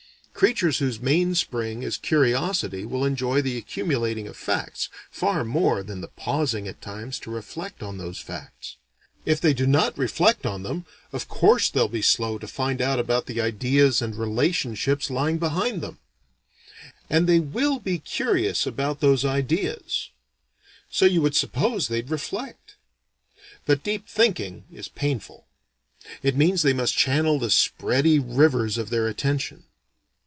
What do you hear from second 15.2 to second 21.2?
behind them; and they will be curious about those ideas; so